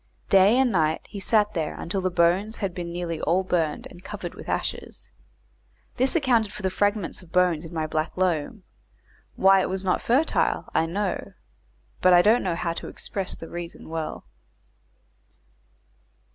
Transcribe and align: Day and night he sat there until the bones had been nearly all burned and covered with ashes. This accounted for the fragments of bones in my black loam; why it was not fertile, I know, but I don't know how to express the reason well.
Day 0.31 0.57
and 0.57 0.71
night 0.71 1.01
he 1.07 1.19
sat 1.19 1.53
there 1.53 1.79
until 1.79 2.01
the 2.01 2.09
bones 2.09 2.57
had 2.57 2.73
been 2.73 2.91
nearly 2.91 3.21
all 3.21 3.43
burned 3.43 3.85
and 3.91 4.03
covered 4.03 4.33
with 4.33 4.49
ashes. 4.49 5.11
This 5.97 6.15
accounted 6.15 6.51
for 6.51 6.63
the 6.63 6.71
fragments 6.71 7.21
of 7.21 7.31
bones 7.31 7.65
in 7.65 7.71
my 7.71 7.85
black 7.85 8.17
loam; 8.17 8.63
why 9.35 9.61
it 9.61 9.69
was 9.69 9.85
not 9.85 10.01
fertile, 10.01 10.65
I 10.73 10.87
know, 10.87 11.33
but 12.01 12.13
I 12.13 12.23
don't 12.23 12.41
know 12.41 12.55
how 12.55 12.73
to 12.73 12.87
express 12.87 13.35
the 13.35 13.47
reason 13.47 13.89
well. 13.89 14.25